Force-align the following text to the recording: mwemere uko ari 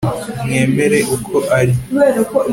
mwemere 0.45 0.99
uko 1.15 1.35
ari 1.59 1.73